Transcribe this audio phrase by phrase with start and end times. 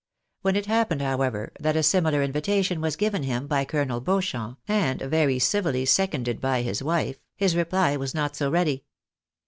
[0.41, 4.99] When it happened, however, that a similar invitation was given him by Colonel Beauchamp, and
[4.99, 8.83] very civilly seconded by his wife, his reply was not so ready.